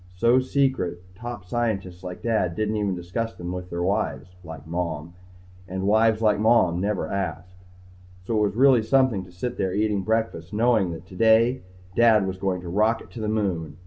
So 0.15 0.39
secret 0.39 1.03
top 1.15 1.45
scientists 1.45 2.03
like 2.03 2.23
Dad 2.23 2.55
didn't 2.55 2.75
even 2.75 2.95
discuss 2.95 3.35
them 3.35 3.51
with 3.51 3.71
wives 3.71 4.29
like 4.43 4.65
Mom. 4.65 5.13
And 5.67 5.83
wives 5.83 6.23
like 6.23 6.39
Mom 6.39 6.81
never 6.81 7.07
asked. 7.13 7.65
So 8.25 8.35
it 8.37 8.47
was 8.47 8.55
really 8.55 8.81
something 8.81 9.23
to 9.25 9.31
sit 9.31 9.57
there 9.59 9.75
eating 9.75 10.01
breakfast 10.01 10.53
knowing 10.53 10.89
that, 10.93 11.05
today, 11.05 11.61
Dad 11.95 12.25
was 12.25 12.37
going 12.39 12.61
to 12.61 12.67
rocket 12.67 13.11
to 13.11 13.19
the 13.21 13.27
Moon. 13.27 13.77